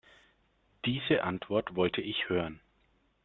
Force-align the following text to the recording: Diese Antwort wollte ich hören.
Diese 0.85 1.21
Antwort 1.21 1.75
wollte 1.75 2.01
ich 2.01 2.27
hören. 2.27 2.59